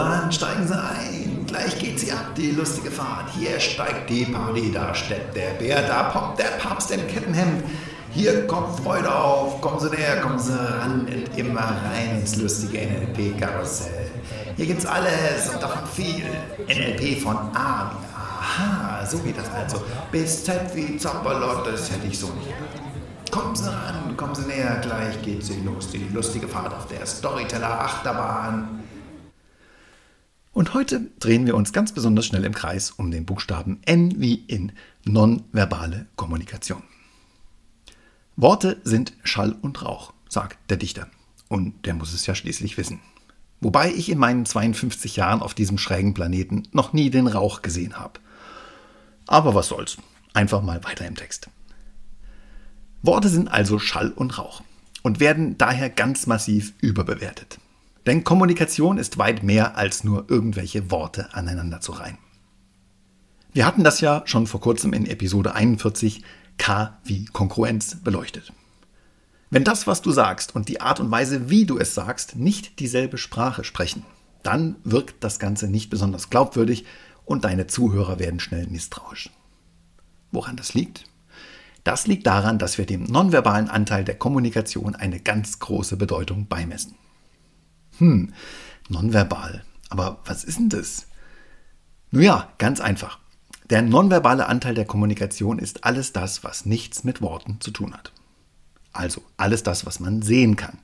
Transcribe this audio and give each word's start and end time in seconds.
an, 0.00 0.32
steigen 0.32 0.66
Sie 0.66 0.74
ein. 0.74 1.44
Gleich 1.46 1.78
geht 1.78 2.00
sie 2.00 2.12
ab, 2.12 2.34
die 2.36 2.50
lustige 2.50 2.90
Fahrt. 2.90 3.30
Hier 3.38 3.58
steigt 3.60 4.10
die 4.10 4.24
Party, 4.24 4.72
da 4.72 4.94
steppt 4.94 5.36
der 5.36 5.50
Bär, 5.58 5.82
da 5.82 6.04
poppt 6.04 6.40
der 6.40 6.58
Papst 6.58 6.90
im 6.90 7.06
Kettenhemd. 7.06 7.62
Hier 8.12 8.46
kommt 8.46 8.80
Freude 8.80 9.14
auf, 9.14 9.60
kommen 9.60 9.78
Sie 9.78 9.90
näher, 9.90 10.20
kommen 10.20 10.38
Sie 10.38 10.52
ran 10.52 11.06
und 11.06 11.38
immer 11.38 11.60
rein 11.60 12.20
ins 12.20 12.36
lustige 12.36 12.78
NLP-Karussell. 12.78 14.10
Hier 14.56 14.66
gibt's 14.66 14.86
alles 14.86 15.48
und 15.52 15.62
davon 15.62 15.86
viel. 15.86 16.24
NLP 16.66 17.22
von 17.22 17.36
A 17.54 17.92
Aha, 18.58 19.04
so 19.04 19.18
geht 19.18 19.36
das 19.36 19.50
also. 19.52 19.82
Bis 20.10 20.44
Z 20.44 20.74
wie 20.74 20.96
Zopperlot, 20.96 21.66
das 21.66 21.90
hätte 21.90 22.06
ich 22.06 22.18
so 22.18 22.28
nicht 22.28 22.46
gedacht. 22.46 22.85
Kommen 23.36 23.54
Sie 23.54 23.70
ran, 23.70 24.16
kommen 24.16 24.34
Sie 24.34 24.46
näher, 24.46 24.80
gleich 24.80 25.20
geht 25.20 25.44
sie 25.44 25.60
los. 25.60 25.90
Die 25.90 26.08
lustige 26.10 26.48
Fahrt 26.48 26.72
auf 26.72 26.88
der 26.88 27.04
Storyteller-Achterbahn. 27.04 28.80
Und 30.54 30.72
heute 30.72 31.10
drehen 31.20 31.44
wir 31.44 31.54
uns 31.54 31.74
ganz 31.74 31.92
besonders 31.92 32.24
schnell 32.24 32.46
im 32.46 32.54
Kreis 32.54 32.92
um 32.92 33.10
den 33.10 33.26
Buchstaben 33.26 33.78
N 33.84 34.22
wie 34.22 34.36
in 34.36 34.72
nonverbale 35.04 36.06
Kommunikation. 36.16 36.82
Worte 38.36 38.80
sind 38.84 39.12
Schall 39.22 39.54
und 39.60 39.84
Rauch, 39.84 40.14
sagt 40.30 40.56
der 40.70 40.78
Dichter. 40.78 41.06
Und 41.50 41.84
der 41.84 41.92
muss 41.92 42.14
es 42.14 42.24
ja 42.24 42.34
schließlich 42.34 42.78
wissen. 42.78 43.00
Wobei 43.60 43.92
ich 43.92 44.08
in 44.08 44.18
meinen 44.18 44.46
52 44.46 45.16
Jahren 45.16 45.42
auf 45.42 45.52
diesem 45.52 45.76
schrägen 45.76 46.14
Planeten 46.14 46.62
noch 46.72 46.94
nie 46.94 47.10
den 47.10 47.26
Rauch 47.26 47.60
gesehen 47.60 47.98
habe. 47.98 48.18
Aber 49.26 49.54
was 49.54 49.68
soll's. 49.68 49.98
Einfach 50.32 50.62
mal 50.62 50.82
weiter 50.84 51.06
im 51.06 51.16
Text. 51.16 51.50
Worte 53.06 53.28
sind 53.28 53.48
also 53.48 53.78
Schall 53.78 54.10
und 54.10 54.38
Rauch 54.38 54.62
und 55.02 55.20
werden 55.20 55.56
daher 55.58 55.90
ganz 55.90 56.26
massiv 56.26 56.74
überbewertet. 56.80 57.58
Denn 58.06 58.24
Kommunikation 58.24 58.98
ist 58.98 59.18
weit 59.18 59.42
mehr 59.42 59.76
als 59.76 60.04
nur 60.04 60.26
irgendwelche 60.28 60.90
Worte 60.90 61.34
aneinander 61.34 61.80
zu 61.80 61.92
reihen. 61.92 62.18
Wir 63.52 63.66
hatten 63.66 63.84
das 63.84 64.00
ja 64.00 64.22
schon 64.26 64.46
vor 64.46 64.60
kurzem 64.60 64.92
in 64.92 65.06
Episode 65.06 65.54
41 65.54 66.22
K 66.58 66.98
wie 67.04 67.24
Konkurrenz 67.26 67.96
beleuchtet. 68.02 68.52
Wenn 69.50 69.64
das, 69.64 69.86
was 69.86 70.02
du 70.02 70.10
sagst 70.10 70.54
und 70.54 70.68
die 70.68 70.80
Art 70.80 71.00
und 71.00 71.10
Weise, 71.10 71.48
wie 71.48 71.66
du 71.66 71.78
es 71.78 71.94
sagst, 71.94 72.36
nicht 72.36 72.80
dieselbe 72.80 73.18
Sprache 73.18 73.64
sprechen, 73.64 74.04
dann 74.42 74.76
wirkt 74.84 75.22
das 75.24 75.38
Ganze 75.38 75.68
nicht 75.68 75.90
besonders 75.90 76.30
glaubwürdig 76.30 76.84
und 77.24 77.44
deine 77.44 77.66
Zuhörer 77.66 78.18
werden 78.18 78.40
schnell 78.40 78.66
misstrauisch. 78.66 79.30
Woran 80.32 80.56
das 80.56 80.74
liegt? 80.74 81.04
Das 81.86 82.08
liegt 82.08 82.26
daran, 82.26 82.58
dass 82.58 82.78
wir 82.78 82.84
dem 82.84 83.04
nonverbalen 83.04 83.68
Anteil 83.68 84.02
der 84.02 84.16
Kommunikation 84.16 84.96
eine 84.96 85.20
ganz 85.20 85.60
große 85.60 85.96
Bedeutung 85.96 86.48
beimessen. 86.48 86.96
Hm, 87.98 88.32
nonverbal. 88.88 89.62
Aber 89.88 90.18
was 90.24 90.42
ist 90.42 90.58
denn 90.58 90.68
das? 90.68 91.06
Nun 92.10 92.24
ja, 92.24 92.52
ganz 92.58 92.80
einfach. 92.80 93.20
Der 93.70 93.82
nonverbale 93.82 94.46
Anteil 94.48 94.74
der 94.74 94.84
Kommunikation 94.84 95.60
ist 95.60 95.84
alles 95.84 96.12
das, 96.12 96.42
was 96.42 96.66
nichts 96.66 97.04
mit 97.04 97.22
Worten 97.22 97.60
zu 97.60 97.70
tun 97.70 97.94
hat. 97.94 98.10
Also 98.92 99.22
alles 99.36 99.62
das, 99.62 99.86
was 99.86 100.00
man 100.00 100.22
sehen 100.22 100.56
kann. 100.56 100.80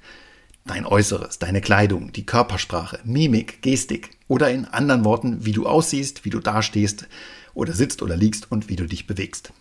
Dein 0.67 0.87
Äußeres, 0.87 1.41
deine 1.41 1.61
Kleidung, 1.61 2.13
die 2.13 2.27
Körpersprache, 2.27 3.01
Mimik, 3.03 3.61
Gestik 3.61 4.11
oder 4.29 4.53
in 4.53 4.67
anderen 4.67 5.05
Worten, 5.05 5.45
wie 5.45 5.53
du 5.53 5.67
aussiehst, 5.67 6.25
wie 6.25 6.31
du 6.31 6.39
dastehst 6.39 7.09
oder 7.55 7.73
sitzt 7.73 8.03
oder 8.03 8.17
liegst 8.17 8.53
und 8.53 8.69
wie 8.69 8.77
du 8.77 8.87
dich 8.87 9.09
bewegst. 9.09 9.53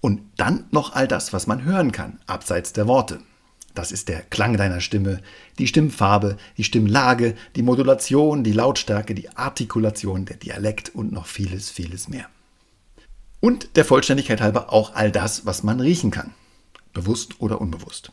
Und 0.00 0.22
dann 0.36 0.66
noch 0.70 0.94
all 0.94 1.06
das, 1.06 1.32
was 1.32 1.46
man 1.46 1.64
hören 1.64 1.92
kann, 1.92 2.20
abseits 2.26 2.72
der 2.72 2.86
Worte. 2.86 3.20
Das 3.74 3.92
ist 3.92 4.08
der 4.08 4.22
Klang 4.22 4.56
deiner 4.56 4.80
Stimme, 4.80 5.20
die 5.58 5.66
Stimmfarbe, 5.66 6.36
die 6.56 6.64
Stimmlage, 6.64 7.36
die 7.54 7.62
Modulation, 7.62 8.42
die 8.42 8.52
Lautstärke, 8.52 9.14
die 9.14 9.28
Artikulation, 9.36 10.24
der 10.24 10.36
Dialekt 10.36 10.94
und 10.94 11.12
noch 11.12 11.26
vieles, 11.26 11.70
vieles 11.70 12.08
mehr. 12.08 12.26
Und 13.40 13.76
der 13.76 13.84
Vollständigkeit 13.84 14.40
halber 14.40 14.72
auch 14.72 14.94
all 14.94 15.12
das, 15.12 15.46
was 15.46 15.62
man 15.62 15.80
riechen 15.80 16.10
kann, 16.10 16.34
bewusst 16.92 17.40
oder 17.40 17.60
unbewusst. 17.60 18.10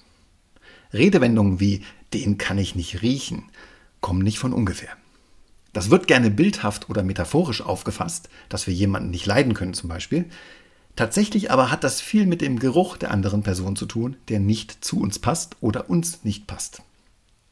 Redewendungen 0.94 1.60
wie 1.60 1.84
den 2.14 2.38
kann 2.38 2.58
ich 2.58 2.76
nicht 2.76 3.02
riechen 3.02 3.50
kommen 4.00 4.22
nicht 4.22 4.40
von 4.40 4.54
ungefähr. 4.54 4.92
Das 5.74 5.90
wird 5.90 6.08
gerne 6.08 6.32
bildhaft 6.32 6.90
oder 6.90 7.04
metaphorisch 7.04 7.62
aufgefasst, 7.62 8.30
dass 8.50 8.68
wir 8.68 8.74
jemanden 8.74 9.10
nicht 9.10 9.26
leiden 9.26 9.54
können 9.54 9.74
zum 9.74 9.90
Beispiel. 9.90 10.26
Tatsächlich 10.98 11.52
aber 11.52 11.70
hat 11.70 11.84
das 11.84 12.02
viel 12.02 12.26
mit 12.26 12.42
dem 12.42 12.58
Geruch 12.58 12.98
der 12.98 13.12
anderen 13.12 13.44
Person 13.44 13.76
zu 13.76 13.86
tun, 13.86 14.18
der 14.30 14.40
nicht 14.40 14.84
zu 14.84 15.00
uns 15.00 15.20
passt 15.20 15.56
oder 15.62 15.92
uns 15.92 16.24
nicht 16.24 16.48
passt. 16.48 16.82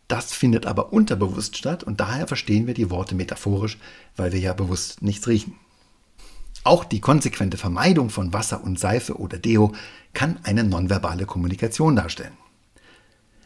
Das 0.07 0.33
findet 0.33 0.65
aber 0.65 0.91
unterbewusst 0.91 1.55
statt 1.55 1.83
und 1.83 1.99
daher 1.99 2.27
verstehen 2.27 2.65
wir 2.65 2.73
die 2.73 2.89
Worte 2.89 3.13
metaphorisch, 3.13 3.77
weil 4.15 4.31
wir 4.31 4.39
ja 4.39 4.53
bewusst 4.53 5.03
nichts 5.03 5.27
riechen. 5.27 5.53
Auch 6.63 6.83
die 6.83 6.99
konsequente 6.99 7.57
Vermeidung 7.57 8.09
von 8.09 8.33
Wasser 8.33 8.63
und 8.63 8.79
Seife 8.79 9.19
oder 9.19 9.37
Deo 9.37 9.73
kann 10.13 10.39
eine 10.41 10.63
nonverbale 10.63 11.27
Kommunikation 11.27 11.95
darstellen. 11.95 12.35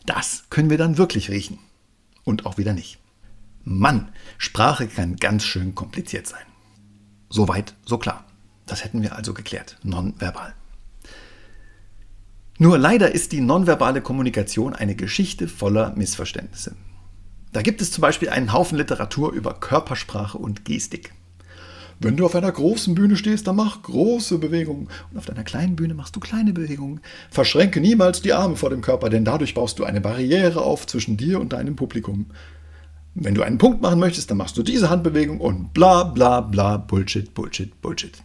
Das 0.06 0.46
können 0.50 0.70
wir 0.70 0.78
dann 0.78 0.98
wirklich 0.98 1.30
riechen 1.30 1.60
und 2.24 2.46
auch 2.46 2.58
wieder 2.58 2.72
nicht. 2.72 3.00
Mann, 3.66 4.14
Sprache 4.38 4.88
kann 4.88 5.18
ganz 5.18 5.44
schön 5.44 5.76
kompliziert 5.76 6.26
sein. 6.26 6.46
Soweit, 7.30 7.76
so 7.86 7.98
klar. 7.98 8.29
Das 8.70 8.84
hätten 8.84 9.02
wir 9.02 9.16
also 9.16 9.34
geklärt, 9.34 9.78
nonverbal. 9.84 10.54
Nur 12.60 12.78
leider 12.78 13.14
ist 13.14 13.32
die 13.32 13.42
nonverbale 13.42 14.02
Kommunikation 14.02 14.76
eine 14.76 14.96
Geschichte 14.96 15.48
voller 15.48 15.96
Missverständnisse. 15.96 16.76
Da 17.52 17.64
gibt 17.64 17.82
es 17.82 17.92
zum 17.92 18.02
Beispiel 18.02 18.30
einen 18.30 18.54
Haufen 18.54 18.78
Literatur 18.78 19.32
über 19.32 19.56
Körpersprache 19.56 20.38
und 20.38 20.66
Gestik. 20.66 21.14
Wenn 22.00 22.16
du 22.16 22.26
auf 22.26 22.36
einer 22.36 22.52
großen 22.52 22.96
Bühne 22.96 23.18
stehst, 23.18 23.48
dann 23.48 23.56
mach 23.56 23.82
große 23.82 24.38
Bewegungen. 24.38 24.88
Und 25.12 25.18
auf 25.18 25.26
deiner 25.26 25.44
kleinen 25.44 25.76
Bühne 25.76 25.96
machst 25.96 26.16
du 26.16 26.20
kleine 26.20 26.54
Bewegungen. 26.54 27.02
Verschränke 27.32 27.82
niemals 27.82 28.22
die 28.22 28.34
Arme 28.34 28.56
vor 28.56 28.70
dem 28.70 28.82
Körper, 28.82 29.10
denn 29.10 29.26
dadurch 29.26 29.56
baust 29.56 29.80
du 29.80 29.84
eine 29.84 30.00
Barriere 30.00 30.62
auf 30.62 30.86
zwischen 30.86 31.18
dir 31.18 31.42
und 31.42 31.54
deinem 31.54 31.76
Publikum. 31.76 32.28
Wenn 33.16 33.36
du 33.36 33.42
einen 33.42 33.58
Punkt 33.58 33.82
machen 33.82 34.00
möchtest, 34.00 34.30
dann 34.30 34.38
machst 34.38 34.56
du 34.58 34.64
diese 34.64 34.90
Handbewegung 34.90 35.42
und 35.42 35.74
bla 35.74 36.04
bla 36.04 36.42
bla 36.42 36.78
Bullshit, 36.78 37.34
Bullshit, 37.34 37.82
Bullshit. 37.82 38.22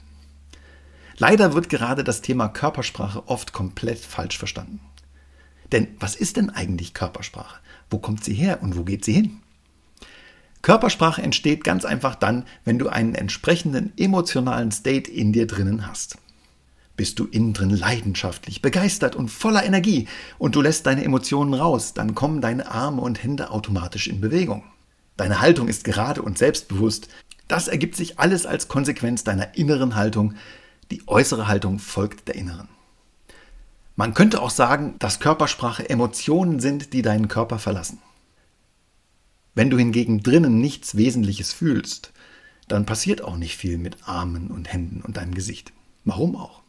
Leider 1.16 1.54
wird 1.54 1.68
gerade 1.68 2.04
das 2.04 2.22
Thema 2.22 2.48
Körpersprache 2.48 3.28
oft 3.28 3.52
komplett 3.52 3.98
falsch 3.98 4.38
verstanden. 4.38 4.80
Denn 5.72 5.88
was 5.98 6.14
ist 6.16 6.36
denn 6.36 6.50
eigentlich 6.50 6.94
Körpersprache? 6.94 7.60
Wo 7.90 7.98
kommt 7.98 8.24
sie 8.24 8.34
her 8.34 8.62
und 8.62 8.76
wo 8.76 8.84
geht 8.84 9.04
sie 9.04 9.12
hin? 9.12 9.40
Körpersprache 10.62 11.20
entsteht 11.20 11.62
ganz 11.62 11.84
einfach 11.84 12.14
dann, 12.14 12.46
wenn 12.64 12.78
du 12.78 12.88
einen 12.88 13.14
entsprechenden 13.14 13.92
emotionalen 13.98 14.72
State 14.72 15.10
in 15.10 15.32
dir 15.32 15.46
drinnen 15.46 15.86
hast. 15.86 16.16
Bist 16.96 17.18
du 17.18 17.26
innen 17.26 17.52
drin 17.52 17.70
leidenschaftlich, 17.70 18.62
begeistert 18.62 19.16
und 19.16 19.28
voller 19.28 19.64
Energie 19.64 20.08
und 20.38 20.54
du 20.54 20.62
lässt 20.62 20.86
deine 20.86 21.04
Emotionen 21.04 21.52
raus, 21.52 21.92
dann 21.92 22.14
kommen 22.14 22.40
deine 22.40 22.70
Arme 22.70 23.02
und 23.02 23.22
Hände 23.22 23.50
automatisch 23.50 24.06
in 24.06 24.20
Bewegung. 24.20 24.62
Deine 25.16 25.40
Haltung 25.40 25.68
ist 25.68 25.84
gerade 25.84 26.22
und 26.22 26.38
selbstbewusst. 26.38 27.08
Das 27.46 27.68
ergibt 27.68 27.96
sich 27.96 28.18
alles 28.18 28.46
als 28.46 28.68
Konsequenz 28.68 29.22
deiner 29.22 29.56
inneren 29.56 29.96
Haltung, 29.96 30.34
die 30.94 31.02
äußere 31.08 31.48
Haltung 31.48 31.80
folgt 31.80 32.28
der 32.28 32.36
inneren. 32.36 32.68
Man 33.96 34.14
könnte 34.14 34.40
auch 34.40 34.50
sagen, 34.50 34.94
dass 35.00 35.18
Körpersprache 35.18 35.90
Emotionen 35.90 36.60
sind, 36.60 36.92
die 36.92 37.02
deinen 37.02 37.26
Körper 37.26 37.58
verlassen. 37.58 37.98
Wenn 39.56 39.70
du 39.70 39.76
hingegen 39.76 40.22
drinnen 40.22 40.60
nichts 40.60 40.96
Wesentliches 40.96 41.52
fühlst, 41.52 42.12
dann 42.68 42.86
passiert 42.86 43.22
auch 43.22 43.36
nicht 43.36 43.56
viel 43.56 43.76
mit 43.76 43.96
Armen 44.06 44.52
und 44.52 44.72
Händen 44.72 45.00
und 45.00 45.16
deinem 45.16 45.34
Gesicht. 45.34 45.72
Warum 46.04 46.36
auch? 46.36 46.62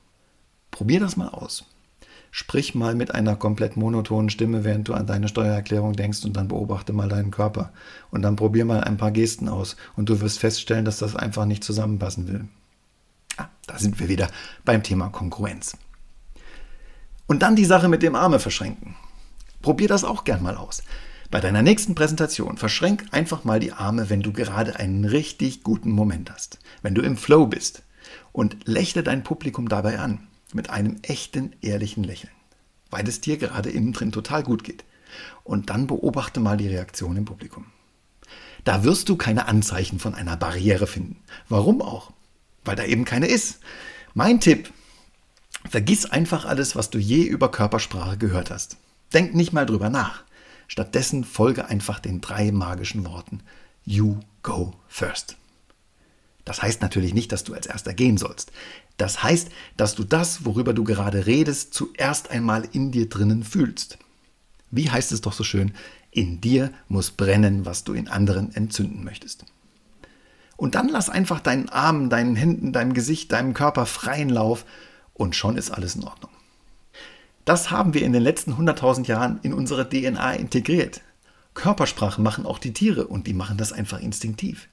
Probier 0.72 1.00
das 1.00 1.18
mal 1.18 1.30
aus. 1.30 1.66
Sprich 2.32 2.74
mal 2.74 2.96
mit 2.96 3.14
einer 3.14 3.36
komplett 3.36 3.78
monotonen 3.78 4.32
Stimme, 4.32 4.64
während 4.64 4.88
du 4.88 4.96
an 4.96 5.06
deine 5.06 5.28
Steuererklärung 5.28 5.94
denkst 5.94 6.26
und 6.26 6.36
dann 6.36 6.48
beobachte 6.48 6.94
mal 6.94 7.10
deinen 7.10 7.30
Körper. 7.30 7.72
Und 8.10 8.24
dann 8.24 8.38
probier 8.38 8.66
mal 8.66 8.84
ein 8.84 8.98
paar 8.98 9.12
Gesten 9.12 9.50
aus 9.50 9.76
und 9.96 10.10
du 10.10 10.20
wirst 10.20 10.40
feststellen, 10.40 10.84
dass 10.84 10.98
das 10.98 11.16
einfach 11.16 11.46
nicht 11.46 11.64
zusammenpassen 11.64 12.28
will. 12.28 12.48
Ah, 13.38 13.50
da 13.68 13.78
sind 13.78 14.00
wir 14.00 14.08
wieder 14.08 14.30
beim 14.64 14.84
Thema 14.84 15.10
Konkurrenz. 15.10 15.78
Und 17.28 17.42
dann 17.42 17.56
die 17.56 17.66
Sache 17.66 17.88
mit 17.88 18.04
dem 18.04 18.16
Arme 18.16 18.40
verschränken. 18.40 18.96
Probier 19.62 19.88
das 19.88 20.04
auch 20.04 20.24
gern 20.24 20.44
mal 20.44 20.58
aus. 20.58 20.84
Bei 21.32 21.40
deiner 21.42 21.64
nächsten 21.64 21.96
Präsentation 21.96 22.58
verschränk 22.58 23.06
einfach 23.12 23.44
mal 23.44 23.60
die 23.60 23.72
Arme, 23.74 24.10
wenn 24.10 24.22
du 24.22 24.32
gerade 24.32 24.76
einen 24.78 25.06
richtig 25.06 25.64
guten 25.64 25.92
Moment 25.92 26.32
hast, 26.32 26.60
wenn 26.84 26.94
du 26.94 27.02
im 27.02 27.18
Flow 27.18 27.48
bist 27.48 27.84
und 28.32 28.68
lächle 28.68 29.02
dein 29.02 29.24
Publikum 29.24 29.68
dabei 29.68 30.00
an 30.00 30.28
mit 30.54 30.70
einem 30.70 30.98
echten, 31.02 31.54
ehrlichen 31.62 32.04
Lächeln, 32.04 32.32
weil 32.92 33.08
es 33.08 33.22
dir 33.22 33.38
gerade 33.38 33.70
innen 33.70 33.94
drin 33.94 34.12
total 34.12 34.44
gut 34.44 34.64
geht. 34.64 34.86
Und 35.44 35.70
dann 35.70 35.88
beobachte 35.88 36.40
mal 36.40 36.58
die 36.58 36.68
Reaktion 36.68 37.18
im 37.18 37.26
Publikum. 37.26 37.66
Da 38.64 38.84
wirst 38.84 39.10
du 39.10 39.16
keine 39.16 39.48
Anzeichen 39.48 40.00
von 40.00 40.16
einer 40.16 40.38
Barriere 40.38 40.88
finden. 40.88 41.18
Warum 41.50 41.82
auch? 41.82 42.12
Weil 42.66 42.76
da 42.76 42.84
eben 42.84 43.06
keine 43.06 43.28
ist. 43.28 43.60
Mein 44.14 44.40
Tipp, 44.40 44.72
vergiss 45.70 46.06
einfach 46.06 46.46
alles, 46.46 46.76
was 46.76 46.90
du 46.90 47.00
je 47.00 47.24
über 47.24 47.52
Körpersprache 47.52 48.18
gehört 48.18 48.52
hast. 48.52 48.78
Denk 49.14 49.36
nicht 49.36 49.54
mal 49.54 49.66
drüber 49.66 49.90
nach. 49.90 50.24
Stattdessen 50.68 51.24
folge 51.24 51.68
einfach 51.68 52.00
den 52.00 52.22
drei 52.22 52.52
magischen 52.52 53.06
Worten. 53.06 53.42
you 53.86 54.20
go 54.42 54.74
first. 54.88 55.38
Das 56.44 56.62
heißt 56.62 56.82
natürlich 56.82 57.14
nicht, 57.14 57.32
dass 57.32 57.44
du 57.44 57.54
als 57.54 57.66
erster 57.66 57.94
gehen 57.94 58.18
sollst. 58.18 58.52
Das 58.98 59.24
heißt, 59.24 59.50
dass 59.78 59.96
du 59.96 60.04
das, 60.04 60.46
worüber 60.46 60.74
du 60.74 60.84
gerade 60.84 61.26
redest, 61.26 61.74
zuerst 61.74 62.32
einmal 62.32 62.68
in 62.72 62.92
dir 62.92 63.10
drinnen 63.10 63.44
fühlst. 63.44 63.98
Wie 64.72 64.90
heißt 64.90 65.12
es 65.12 65.22
doch 65.22 65.34
so 65.34 65.44
schön, 65.44 65.74
in 66.12 66.42
dir 66.42 66.72
muss 66.88 67.12
brennen, 67.12 67.66
was 67.66 67.84
du 67.84 67.94
in 67.94 68.08
anderen 68.08 68.56
entzünden 68.56 69.04
möchtest. 69.04 69.46
Und 70.58 70.76
dann 70.76 70.90
lass 70.90 71.10
einfach 71.10 71.40
deinen 71.40 71.70
Armen, 71.70 72.10
deinen 72.10 72.36
Händen, 72.36 72.72
deinem 72.72 72.94
Gesicht, 72.94 73.32
deinem 73.32 73.54
Körper 73.54 73.86
freien 73.86 74.30
Lauf 74.30 74.66
und 75.14 75.36
schon 75.36 75.58
ist 75.58 75.72
alles 75.72 75.96
in 75.96 76.04
Ordnung. 76.04 76.32
Das 77.44 77.70
haben 77.72 77.94
wir 77.94 78.04
in 78.04 78.14
den 78.14 78.24
letzten 78.24 78.54
100.000 78.54 79.06
Jahren 79.08 79.40
in 79.44 79.54
unsere 79.54 79.88
DNA 79.88 80.34
integriert. 80.34 81.02
Körpersprache 81.54 82.22
machen 82.22 82.46
auch 82.46 82.60
die 82.60 82.74
Tiere 82.74 83.08
und 83.08 83.28
die 83.28 83.34
machen 83.34 83.58
das 83.58 83.72
einfach 83.72 84.00
instinktiv. 84.00 84.68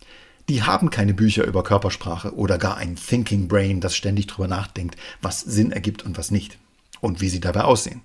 Die 0.49 0.63
haben 0.63 0.91
keine 0.91 1.15
Bücher 1.15 1.45
über 1.45 1.63
Körpersprache 1.63 2.35
oder 2.35 2.59
gar 2.59 2.77
ein 2.77 2.97
Thinking 2.97 3.47
Brain, 3.47 3.81
das 3.81 3.95
ständig 3.95 4.27
darüber 4.27 4.49
nachdenkt, 4.49 4.97
was 5.21 5.41
Sinn 5.41 5.71
ergibt 5.71 6.05
und 6.05 6.19
was 6.19 6.31
nicht 6.31 6.59
und 7.01 7.21
wie 7.21 7.29
sie 7.29 7.41
dabei 7.41 7.63
aussehen. 7.63 8.03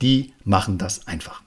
Die 0.00 0.32
machen 0.44 0.78
das 0.78 1.06
einfach. 1.06 1.42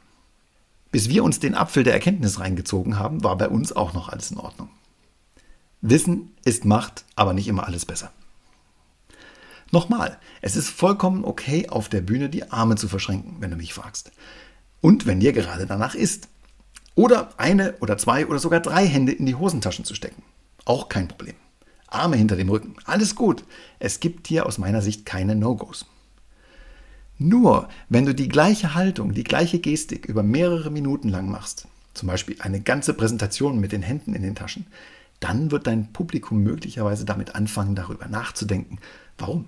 Bis 0.92 1.10
wir 1.10 1.24
uns 1.24 1.40
den 1.40 1.56
Apfel 1.56 1.84
der 1.84 1.94
Erkenntnis 1.94 2.40
reingezogen 2.40 2.98
haben, 2.98 3.24
war 3.24 3.38
bei 3.38 3.48
uns 3.48 3.74
auch 3.74 3.94
noch 3.94 4.10
alles 4.10 4.32
in 4.32 4.38
Ordnung. 4.38 4.70
Wissen 5.90 6.34
ist 6.44 6.66
Macht, 6.66 7.06
aber 7.16 7.34
nicht 7.34 7.48
immer 7.48 7.68
alles 7.68 7.86
besser. 7.86 8.12
Nochmal, 9.72 10.18
es 10.42 10.56
ist 10.56 10.70
vollkommen 10.70 11.24
okay, 11.24 11.70
auf 11.70 11.90
der 11.90 12.02
Bühne 12.02 12.30
die 12.30 12.52
Arme 12.52 12.76
zu 12.76 12.88
verschränken, 12.88 13.36
wenn 13.40 13.52
du 13.52 13.58
mich 13.58 13.74
fragst. 13.74 14.12
Und 14.82 15.06
wenn 15.06 15.20
dir 15.20 15.32
gerade 15.32 15.68
danach 15.68 15.94
ist. 15.94 16.28
Oder 16.96 17.30
eine 17.38 17.76
oder 17.82 17.98
zwei 17.98 18.26
oder 18.26 18.40
sogar 18.40 18.62
drei 18.62 18.88
Hände 18.88 19.12
in 19.12 19.26
die 19.26 19.36
Hosentaschen 19.36 19.86
zu 19.86 19.94
stecken. 19.94 20.24
Auch 20.64 20.90
kein 20.90 21.08
Problem. 21.08 21.36
Arme 21.88 22.16
hinter 22.16 22.36
dem 22.36 22.50
Rücken. 22.50 22.76
Alles 22.86 23.16
gut. 23.16 23.44
Es 23.78 24.00
gibt 24.00 24.28
hier 24.28 24.46
aus 24.46 24.58
meiner 24.58 24.82
Sicht 24.82 25.06
keine 25.06 25.36
No-Gos. 25.36 25.86
Nur 27.20 27.70
wenn 27.90 28.06
du 28.06 28.16
die 28.16 28.30
gleiche 28.30 28.74
Haltung, 28.74 29.14
die 29.14 29.24
gleiche 29.24 29.60
Gestik 29.60 30.06
über 30.06 30.24
mehrere 30.24 30.72
Minuten 30.72 31.10
lang 31.10 31.30
machst, 31.30 31.68
zum 31.94 32.08
Beispiel 32.08 32.38
eine 32.40 32.62
ganze 32.62 32.94
Präsentation 32.94 33.60
mit 33.60 33.72
den 33.72 33.82
Händen 33.84 34.16
in 34.16 34.24
den 34.24 34.36
Taschen, 34.36 34.66
dann 35.20 35.52
wird 35.52 35.68
dein 35.68 35.92
Publikum 35.94 36.44
möglicherweise 36.44 37.06
damit 37.06 37.36
anfangen, 37.36 37.76
darüber 37.76 38.08
nachzudenken, 38.08 38.80
warum 39.18 39.46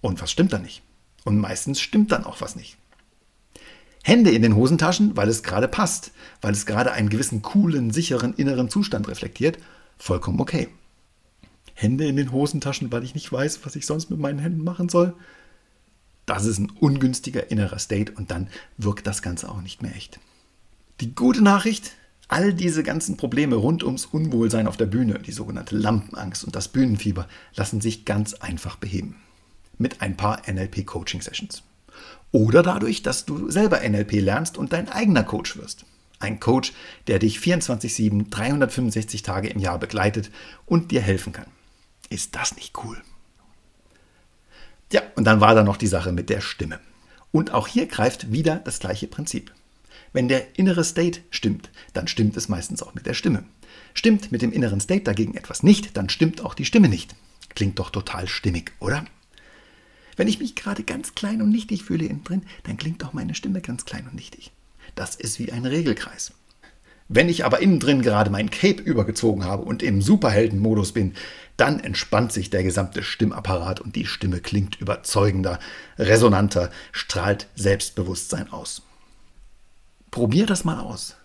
und 0.00 0.20
was 0.20 0.30
stimmt 0.30 0.52
da 0.52 0.58
nicht. 0.58 0.82
Und 1.24 1.38
meistens 1.38 1.80
stimmt 1.80 2.12
dann 2.12 2.24
auch 2.24 2.40
was 2.40 2.56
nicht. 2.56 2.76
Hände 4.02 4.32
in 4.32 4.42
den 4.42 4.56
Hosentaschen, 4.56 5.16
weil 5.16 5.28
es 5.28 5.44
gerade 5.44 5.68
passt, 5.68 6.10
weil 6.40 6.52
es 6.52 6.66
gerade 6.66 6.92
einen 6.92 7.08
gewissen 7.08 7.42
coolen, 7.42 7.92
sicheren 7.92 8.34
inneren 8.34 8.68
Zustand 8.68 9.08
reflektiert, 9.08 9.58
vollkommen 9.96 10.40
okay. 10.40 10.68
Hände 11.74 12.06
in 12.06 12.16
den 12.16 12.32
Hosentaschen, 12.32 12.90
weil 12.90 13.04
ich 13.04 13.14
nicht 13.14 13.30
weiß, 13.32 13.64
was 13.64 13.76
ich 13.76 13.86
sonst 13.86 14.10
mit 14.10 14.18
meinen 14.18 14.40
Händen 14.40 14.64
machen 14.64 14.88
soll, 14.88 15.14
das 16.26 16.44
ist 16.44 16.58
ein 16.58 16.70
ungünstiger 16.70 17.50
innerer 17.50 17.78
State 17.78 18.12
und 18.12 18.30
dann 18.30 18.48
wirkt 18.76 19.06
das 19.06 19.22
Ganze 19.22 19.48
auch 19.48 19.60
nicht 19.60 19.82
mehr 19.82 19.94
echt. 19.94 20.20
Die 21.00 21.14
gute 21.14 21.42
Nachricht, 21.42 21.92
All 22.32 22.54
diese 22.54 22.82
ganzen 22.82 23.18
Probleme 23.18 23.56
rund 23.56 23.84
ums 23.84 24.06
Unwohlsein 24.06 24.66
auf 24.66 24.78
der 24.78 24.86
Bühne, 24.86 25.18
die 25.18 25.32
sogenannte 25.32 25.76
Lampenangst 25.76 26.44
und 26.44 26.56
das 26.56 26.68
Bühnenfieber, 26.68 27.28
lassen 27.54 27.82
sich 27.82 28.06
ganz 28.06 28.32
einfach 28.32 28.76
beheben. 28.76 29.16
Mit 29.76 30.00
ein 30.00 30.16
paar 30.16 30.40
NLP-Coaching-Sessions. 30.50 31.62
Oder 32.30 32.62
dadurch, 32.62 33.02
dass 33.02 33.26
du 33.26 33.50
selber 33.50 33.86
NLP 33.86 34.12
lernst 34.12 34.56
und 34.56 34.72
dein 34.72 34.88
eigener 34.88 35.24
Coach 35.24 35.58
wirst. 35.58 35.84
Ein 36.20 36.40
Coach, 36.40 36.72
der 37.06 37.18
dich 37.18 37.36
24-7, 37.36 38.30
365 38.30 39.20
Tage 39.20 39.48
im 39.48 39.60
Jahr 39.60 39.78
begleitet 39.78 40.30
und 40.64 40.90
dir 40.90 41.02
helfen 41.02 41.34
kann. 41.34 41.48
Ist 42.08 42.34
das 42.34 42.56
nicht 42.56 42.82
cool? 42.82 42.96
Ja, 44.90 45.02
und 45.16 45.24
dann 45.24 45.42
war 45.42 45.54
da 45.54 45.64
noch 45.64 45.76
die 45.76 45.86
Sache 45.86 46.12
mit 46.12 46.30
der 46.30 46.40
Stimme. 46.40 46.80
Und 47.30 47.52
auch 47.52 47.68
hier 47.68 47.84
greift 47.84 48.32
wieder 48.32 48.56
das 48.56 48.78
gleiche 48.78 49.06
Prinzip. 49.06 49.52
Wenn 50.12 50.28
der 50.28 50.58
innere 50.58 50.84
State 50.84 51.20
stimmt, 51.30 51.70
dann 51.92 52.08
stimmt 52.08 52.36
es 52.36 52.48
meistens 52.48 52.82
auch 52.82 52.94
mit 52.94 53.06
der 53.06 53.14
Stimme. 53.14 53.44
Stimmt 53.94 54.32
mit 54.32 54.42
dem 54.42 54.52
inneren 54.52 54.80
State 54.80 55.04
dagegen 55.04 55.34
etwas 55.34 55.62
nicht, 55.62 55.96
dann 55.96 56.08
stimmt 56.08 56.42
auch 56.42 56.54
die 56.54 56.64
Stimme 56.64 56.88
nicht. 56.88 57.14
Klingt 57.54 57.78
doch 57.78 57.90
total 57.90 58.28
stimmig, 58.28 58.72
oder? 58.80 59.04
Wenn 60.16 60.28
ich 60.28 60.38
mich 60.38 60.54
gerade 60.54 60.82
ganz 60.82 61.14
klein 61.14 61.40
und 61.40 61.50
nichtig 61.50 61.84
fühle 61.84 62.04
innen 62.04 62.24
drin, 62.24 62.42
dann 62.64 62.76
klingt 62.76 63.02
doch 63.02 63.12
meine 63.12 63.34
Stimme 63.34 63.60
ganz 63.60 63.84
klein 63.84 64.06
und 64.06 64.14
nichtig. 64.14 64.50
Das 64.94 65.14
ist 65.14 65.38
wie 65.38 65.52
ein 65.52 65.64
Regelkreis. 65.64 66.32
Wenn 67.08 67.28
ich 67.28 67.44
aber 67.44 67.60
innen 67.60 67.78
drin 67.78 68.02
gerade 68.02 68.30
mein 68.30 68.50
Cape 68.50 68.82
übergezogen 68.82 69.44
habe 69.44 69.64
und 69.64 69.82
im 69.82 70.00
Superheldenmodus 70.00 70.92
bin, 70.92 71.14
dann 71.56 71.80
entspannt 71.80 72.32
sich 72.32 72.48
der 72.48 72.62
gesamte 72.62 73.02
Stimmapparat 73.02 73.80
und 73.80 73.96
die 73.96 74.06
Stimme 74.06 74.40
klingt 74.40 74.80
überzeugender, 74.80 75.58
resonanter, 75.98 76.70
strahlt 76.92 77.48
Selbstbewusstsein 77.54 78.50
aus. 78.50 78.82
Probier 80.12 80.44
das 80.44 80.64
mal 80.64 80.78
aus. 80.78 81.16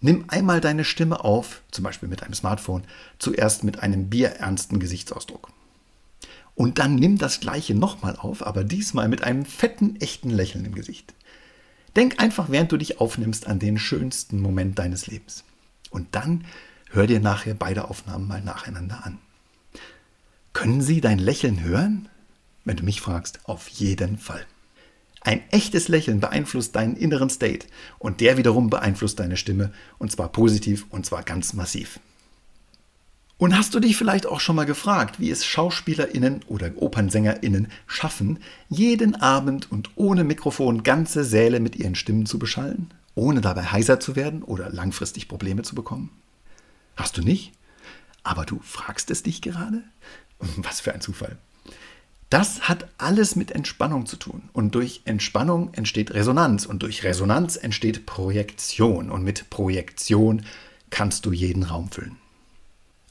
Nimm 0.00 0.24
einmal 0.28 0.60
deine 0.60 0.84
Stimme 0.84 1.24
auf, 1.24 1.62
zum 1.70 1.84
Beispiel 1.84 2.08
mit 2.08 2.24
einem 2.24 2.34
Smartphone, 2.34 2.82
zuerst 3.18 3.62
mit 3.62 3.78
einem 3.84 4.10
bierernsten 4.10 4.80
Gesichtsausdruck. 4.80 5.48
Und 6.56 6.80
dann 6.80 6.96
nimm 6.96 7.18
das 7.18 7.38
gleiche 7.38 7.76
nochmal 7.76 8.16
auf, 8.16 8.44
aber 8.44 8.64
diesmal 8.64 9.08
mit 9.08 9.22
einem 9.22 9.44
fetten, 9.44 9.94
echten 10.00 10.30
Lächeln 10.30 10.64
im 10.64 10.74
Gesicht. 10.74 11.14
Denk 11.94 12.20
einfach, 12.20 12.50
während 12.50 12.72
du 12.72 12.76
dich 12.76 13.00
aufnimmst, 13.00 13.46
an 13.46 13.60
den 13.60 13.78
schönsten 13.78 14.40
Moment 14.40 14.78
deines 14.78 15.06
Lebens. 15.06 15.44
Und 15.90 16.08
dann 16.16 16.44
hör 16.90 17.06
dir 17.06 17.20
nachher 17.20 17.54
beide 17.54 17.88
Aufnahmen 17.88 18.26
mal 18.26 18.42
nacheinander 18.42 19.06
an. 19.06 19.18
Können 20.52 20.82
sie 20.82 21.00
dein 21.00 21.20
Lächeln 21.20 21.62
hören? 21.62 22.08
Wenn 22.64 22.76
du 22.76 22.84
mich 22.84 23.00
fragst, 23.00 23.48
auf 23.48 23.68
jeden 23.68 24.18
Fall. 24.18 24.44
Ein 25.26 25.42
echtes 25.50 25.88
Lächeln 25.88 26.20
beeinflusst 26.20 26.76
deinen 26.76 26.94
inneren 26.94 27.30
State 27.30 27.66
und 27.98 28.20
der 28.20 28.36
wiederum 28.36 28.70
beeinflusst 28.70 29.18
deine 29.18 29.36
Stimme 29.36 29.72
und 29.98 30.12
zwar 30.12 30.28
positiv 30.28 30.86
und 30.90 31.04
zwar 31.04 31.24
ganz 31.24 31.52
massiv. 31.52 31.98
Und 33.36 33.58
hast 33.58 33.74
du 33.74 33.80
dich 33.80 33.96
vielleicht 33.96 34.26
auch 34.26 34.38
schon 34.38 34.54
mal 34.54 34.66
gefragt, 34.66 35.18
wie 35.18 35.32
es 35.32 35.44
Schauspielerinnen 35.44 36.44
oder 36.46 36.70
Opernsängerinnen 36.76 37.66
schaffen, 37.88 38.38
jeden 38.68 39.16
Abend 39.16 39.70
und 39.72 39.90
ohne 39.96 40.22
Mikrofon 40.22 40.84
ganze 40.84 41.24
Säle 41.24 41.58
mit 41.58 41.74
ihren 41.74 41.96
Stimmen 41.96 42.26
zu 42.26 42.38
beschallen, 42.38 42.94
ohne 43.16 43.40
dabei 43.40 43.64
heiser 43.64 43.98
zu 43.98 44.14
werden 44.14 44.44
oder 44.44 44.70
langfristig 44.70 45.26
Probleme 45.26 45.62
zu 45.62 45.74
bekommen? 45.74 46.10
Hast 46.94 47.16
du 47.16 47.22
nicht? 47.22 47.50
Aber 48.22 48.44
du 48.44 48.60
fragst 48.62 49.10
es 49.10 49.24
dich 49.24 49.42
gerade? 49.42 49.82
Was 50.38 50.80
für 50.80 50.94
ein 50.94 51.00
Zufall. 51.00 51.36
Das 52.28 52.68
hat 52.68 52.88
alles 52.98 53.36
mit 53.36 53.52
Entspannung 53.52 54.06
zu 54.06 54.16
tun. 54.16 54.48
Und 54.52 54.74
durch 54.74 55.02
Entspannung 55.04 55.72
entsteht 55.74 56.12
Resonanz. 56.12 56.66
Und 56.66 56.82
durch 56.82 57.04
Resonanz 57.04 57.56
entsteht 57.56 58.04
Projektion. 58.04 59.10
Und 59.10 59.22
mit 59.22 59.48
Projektion 59.50 60.42
kannst 60.90 61.24
du 61.26 61.32
jeden 61.32 61.62
Raum 61.62 61.90
füllen. 61.90 62.16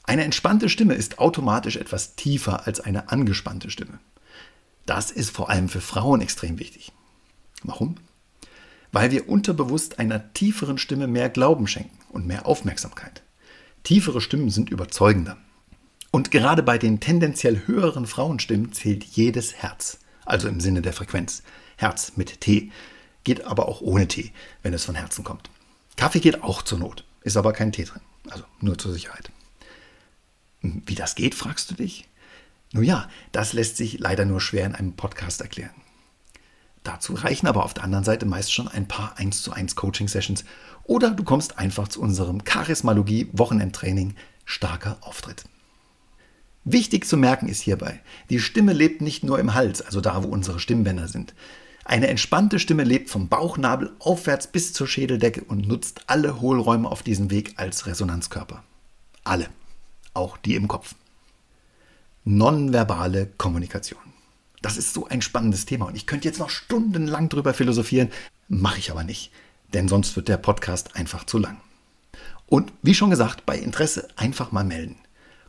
Eine 0.04 0.24
entspannte 0.24 0.68
Stimme 0.68 0.94
ist 0.94 1.18
automatisch 1.18 1.76
etwas 1.76 2.14
tiefer 2.14 2.66
als 2.66 2.80
eine 2.80 3.10
angespannte 3.10 3.70
Stimme. 3.70 3.98
Das 4.84 5.10
ist 5.10 5.30
vor 5.30 5.50
allem 5.50 5.68
für 5.68 5.80
Frauen 5.80 6.20
extrem 6.20 6.60
wichtig. 6.60 6.92
Warum? 7.64 7.96
Weil 8.92 9.10
wir 9.10 9.28
unterbewusst 9.28 9.98
einer 9.98 10.32
tieferen 10.32 10.78
Stimme 10.78 11.08
mehr 11.08 11.28
Glauben 11.28 11.66
schenken 11.66 11.98
und 12.10 12.26
mehr 12.26 12.46
Aufmerksamkeit. 12.46 13.22
Tiefere 13.82 14.20
Stimmen 14.20 14.50
sind 14.50 14.70
überzeugender. 14.70 15.36
Und 16.16 16.30
gerade 16.30 16.62
bei 16.62 16.78
den 16.78 16.98
tendenziell 16.98 17.66
höheren 17.66 18.06
Frauenstimmen 18.06 18.72
zählt 18.72 19.04
jedes 19.04 19.52
Herz, 19.56 19.98
also 20.24 20.48
im 20.48 20.60
Sinne 20.60 20.80
der 20.80 20.94
Frequenz. 20.94 21.42
Herz 21.76 22.12
mit 22.16 22.40
T, 22.40 22.70
geht 23.22 23.44
aber 23.44 23.68
auch 23.68 23.82
ohne 23.82 24.08
T, 24.08 24.32
wenn 24.62 24.72
es 24.72 24.86
von 24.86 24.94
Herzen 24.94 25.24
kommt. 25.24 25.50
Kaffee 25.96 26.20
geht 26.20 26.42
auch 26.42 26.62
zur 26.62 26.78
Not, 26.78 27.04
ist 27.20 27.36
aber 27.36 27.52
kein 27.52 27.70
Tee 27.70 27.84
drin, 27.84 28.00
also 28.30 28.44
nur 28.62 28.78
zur 28.78 28.94
Sicherheit. 28.94 29.30
Wie 30.62 30.94
das 30.94 31.16
geht, 31.16 31.34
fragst 31.34 31.70
du 31.70 31.74
dich? 31.74 32.08
Nun 32.72 32.84
ja, 32.84 33.10
das 33.32 33.52
lässt 33.52 33.76
sich 33.76 33.98
leider 33.98 34.24
nur 34.24 34.40
schwer 34.40 34.64
in 34.64 34.74
einem 34.74 34.96
Podcast 34.96 35.42
erklären. 35.42 35.74
Dazu 36.82 37.12
reichen 37.12 37.46
aber 37.46 37.62
auf 37.62 37.74
der 37.74 37.84
anderen 37.84 38.04
Seite 38.04 38.24
meist 38.24 38.54
schon 38.54 38.68
ein 38.68 38.88
paar 38.88 39.18
1 39.18 39.42
zu 39.42 39.52
1 39.52 39.76
Coaching-Sessions 39.76 40.46
oder 40.84 41.10
du 41.10 41.24
kommst 41.24 41.58
einfach 41.58 41.88
zu 41.88 42.00
unserem 42.00 42.42
Charismalogie-Wochenendtraining 42.42 44.14
Starker 44.46 44.96
Auftritt. 45.02 45.44
Wichtig 46.68 47.06
zu 47.06 47.16
merken 47.16 47.48
ist 47.48 47.60
hierbei, 47.60 48.00
die 48.28 48.40
Stimme 48.40 48.72
lebt 48.72 49.00
nicht 49.00 49.22
nur 49.22 49.38
im 49.38 49.54
Hals, 49.54 49.82
also 49.82 50.00
da, 50.00 50.24
wo 50.24 50.28
unsere 50.28 50.58
Stimmbänder 50.58 51.06
sind. 51.06 51.32
Eine 51.84 52.08
entspannte 52.08 52.58
Stimme 52.58 52.82
lebt 52.82 53.08
vom 53.08 53.28
Bauchnabel 53.28 53.92
aufwärts 54.00 54.48
bis 54.48 54.72
zur 54.72 54.88
Schädeldecke 54.88 55.44
und 55.44 55.68
nutzt 55.68 56.00
alle 56.08 56.40
Hohlräume 56.40 56.90
auf 56.90 57.04
diesem 57.04 57.30
Weg 57.30 57.54
als 57.54 57.86
Resonanzkörper. 57.86 58.64
Alle, 59.22 59.46
auch 60.12 60.36
die 60.38 60.56
im 60.56 60.66
Kopf. 60.66 60.96
Nonverbale 62.24 63.28
Kommunikation. 63.38 64.00
Das 64.60 64.76
ist 64.76 64.92
so 64.92 65.06
ein 65.06 65.22
spannendes 65.22 65.66
Thema 65.66 65.86
und 65.86 65.94
ich 65.94 66.08
könnte 66.08 66.26
jetzt 66.26 66.40
noch 66.40 66.50
stundenlang 66.50 67.28
drüber 67.28 67.54
philosophieren, 67.54 68.10
mache 68.48 68.80
ich 68.80 68.90
aber 68.90 69.04
nicht, 69.04 69.30
denn 69.72 69.86
sonst 69.86 70.16
wird 70.16 70.26
der 70.26 70.38
Podcast 70.38 70.96
einfach 70.96 71.22
zu 71.26 71.38
lang. 71.38 71.60
Und 72.46 72.72
wie 72.82 72.94
schon 72.94 73.10
gesagt, 73.10 73.46
bei 73.46 73.56
Interesse 73.56 74.08
einfach 74.16 74.50
mal 74.50 74.64
melden. 74.64 74.96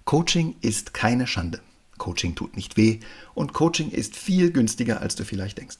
Coaching 0.08 0.56
ist 0.62 0.94
keine 0.94 1.28
Schande. 1.28 1.60
Coaching 1.98 2.34
tut 2.34 2.56
nicht 2.56 2.78
weh 2.78 3.02
und 3.34 3.52
Coaching 3.52 3.92
ist 3.92 4.16
viel 4.16 4.52
günstiger, 4.52 5.02
als 5.02 5.16
du 5.16 5.26
vielleicht 5.26 5.58
denkst. 5.58 5.80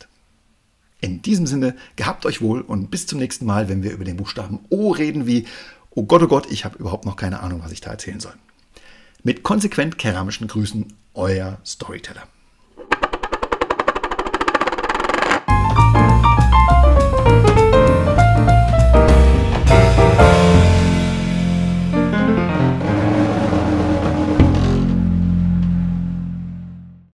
In 1.00 1.22
diesem 1.22 1.48
Sinne, 1.48 1.78
gehabt 1.96 2.26
euch 2.26 2.42
wohl 2.42 2.60
und 2.60 2.92
bis 2.92 3.08
zum 3.08 3.20
nächsten 3.20 3.46
Mal, 3.46 3.70
wenn 3.70 3.84
wir 3.84 3.94
über 3.94 4.04
den 4.04 4.18
Buchstaben 4.18 4.60
O 4.70 4.92
reden, 4.92 5.28
wie, 5.28 5.48
oh 5.92 6.04
Gott, 6.04 6.24
oh 6.24 6.28
Gott, 6.28 6.52
ich 6.52 6.66
habe 6.66 6.78
überhaupt 6.78 7.06
noch 7.06 7.16
keine 7.16 7.40
Ahnung, 7.40 7.62
was 7.64 7.72
ich 7.72 7.80
da 7.80 7.92
erzählen 7.92 8.20
soll. 8.20 8.34
Mit 9.24 9.44
konsequent 9.44 9.98
keramischen 9.98 10.50
Grüßen, 10.50 10.92
euer 11.14 11.60
Storyteller. 11.66 12.28